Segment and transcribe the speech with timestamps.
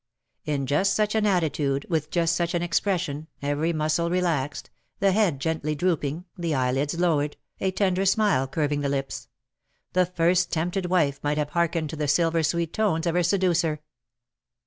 [0.45, 5.39] In just such an attitude, with just such an expression, every muscle relaxed, the head
[5.39, 9.27] gently drooping, the eyelids lowered, a tender smile curving the lips—
[9.93, 13.79] the first tempted wife might have hearkened to the silver sweet tones of her seducer.